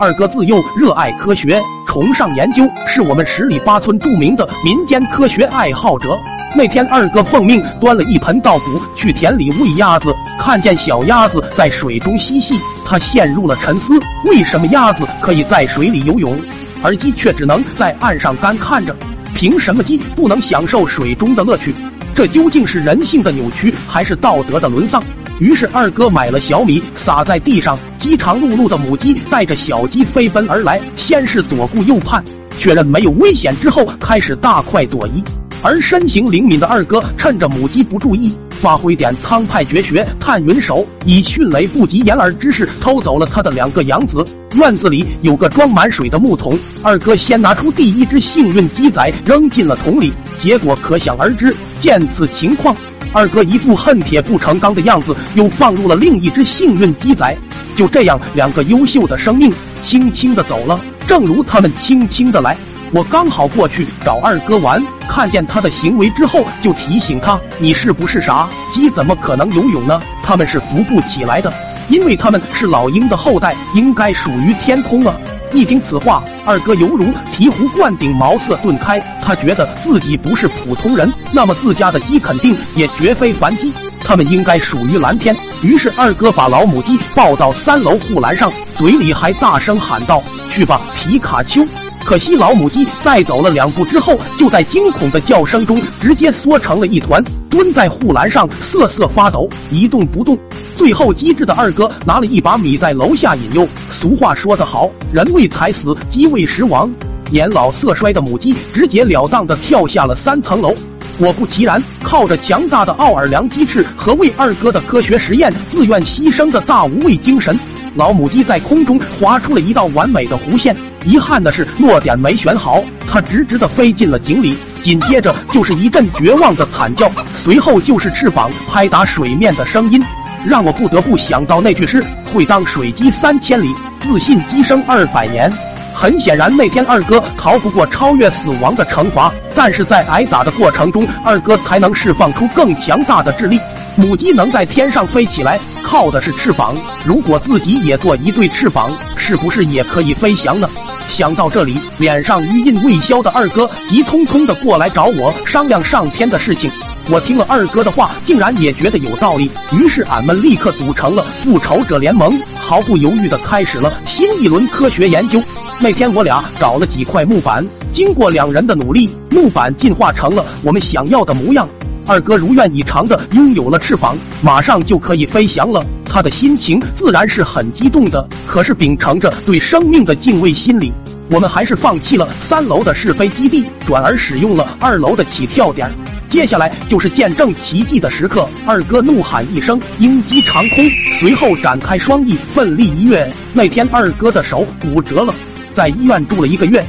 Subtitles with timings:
[0.00, 6.16] 二哥自幼热爱科学，崇尚研究，是我们十里八村著名的民间科学爱好者。
[6.54, 16.38] 那天，二哥奉命端了一盆稻谷去田里喂鸭子，看见小鸭子在水中嬉戏，他陷入了沉思：为什么鸭子可以在水里游泳，
[16.80, 18.94] 而鸡却只能在岸上干看着？
[19.34, 21.74] 凭什么鸡不能享受水中的乐趣？
[22.14, 25.02] 这究竟是人性的扭曲，还是道德的沦丧？
[25.38, 32.22] 于是二哥买了小米撒在地上，饥肠辘辘的母鸡带着小鸡飞奔而来，先是左顾右盼，
[32.58, 35.22] 确认没有危险之后，开始大快朵颐。
[35.62, 44.24] 而身形灵敏的二哥趁着母鸡不注意，发挥点苍派绝学探云手，以迅雷不及掩耳之势偷走了他的两个养子。
[44.54, 51.54] 院子里有个装满水的木桶，二哥先拿出第一只幸运鸡仔扔进了桶里，结果可想而知。
[51.78, 52.74] 见此情况。
[53.12, 57.36] 二哥一副恨铁不成钢的样子，又放入了另一只幸运鸡仔。
[57.74, 62.56] 就这样，两个优秀的生命轻轻的走了，正如他们轻轻的来。
[62.92, 68.48] 我刚好过去找二哥玩，看见他的行为之后，就提醒他：“你是不是傻？
[68.72, 70.00] 鸡怎么可能游泳呢？
[70.22, 71.52] 他们是浮不起来的，
[71.88, 75.14] 因为他们是老鹰的后代，应该属于天空啊。”
[75.52, 79.00] 一听此话，二哥犹如醍醐灌顶，茅塞顿开。
[79.22, 83.72] 他觉得自己不是普通人，那么自家的鸡肯定也绝非凡鸡，
[84.04, 85.34] 它们应该属于蓝天。
[85.62, 91.66] 于是二哥把老母鸡抱到三楼护栏上，嘴里还大声喊道：“去吧，皮卡丘！”
[92.08, 100.34] 可惜老母鸡再走了两步之后，就在惊恐的叫声中直接缩成了一团，蹲在护栏上瑟瑟发抖，一动不动。
[100.74, 103.68] 最后机智的二哥拿了一把米在楼下引诱。
[103.90, 106.90] 俗话说得好，人为财死，鸡为食亡。
[107.30, 110.74] 年老色衰的母鸡直截了当的跳下了三层楼。
[111.18, 117.54] 果不其然，靠着强大的奥尔良鸡翅和为二哥的科学实验自愿牺牲的大无畏精神。
[117.98, 120.72] 老母鸡在空中划出了一道完美的弧线，
[121.04, 124.56] 遗憾的是落点没选好，它直直的飞进了井里。
[124.84, 130.00] 紧接着就是一阵绝望的惨叫，随后就是翅膀拍打水面的声音，
[130.46, 132.00] 让我不得不想到那句诗：
[132.32, 135.52] 会当水鸡三千里，自信鸡生二百年。
[135.92, 143.58] 很显然，那天二哥逃不过超越死亡的惩罚，但是在挨打的过程中，二哥才能释放出更强大的智力。
[143.98, 146.76] 母鸡能在天上飞起来，靠的是翅膀。
[147.04, 150.70] 如果自己也做一对翅膀，是不是也可以飞翔呢？
[151.08, 156.70] 想到这里，脸上余音未消的二哥急匆匆的过来找我商量上天的事情。
[157.10, 159.50] 我听了二哥的话，竟然也觉得有道理。
[159.72, 165.42] 于是俺们立刻组成了复仇者联盟，毫不犹豫的开始了新一轮科学研究。
[165.80, 171.68] 那天我俩找了几块木板，经过两人的努力，木板进化成了我们想要的模样。
[172.08, 175.84] 二哥如愿以偿的拥有了翅膀，马上就可以飞翔了。
[176.06, 178.26] 他的心情自然是很激动的。
[178.46, 180.90] 可是秉承着对生命的敬畏心理，
[181.30, 185.90] 我们还是放弃了三楼的试飞基地，转而使用了二楼的起跳点。
[186.30, 188.48] 接下来就是见证奇迹的时刻。
[188.64, 190.88] 二哥怒喊一声“鹰击长空”，
[191.20, 193.30] 随后展开双翼，奋力一跃。
[193.52, 195.34] 那天二哥的手骨折了。
[195.74, 196.84] 在医院住了一个月，